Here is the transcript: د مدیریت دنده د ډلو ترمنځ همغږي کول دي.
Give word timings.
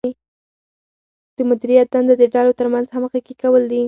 د 1.35 1.37
مدیریت 1.49 1.87
دنده 1.93 2.15
د 2.19 2.23
ډلو 2.33 2.51
ترمنځ 2.59 2.85
همغږي 2.89 3.33
کول 3.41 3.63
دي. 3.71 3.79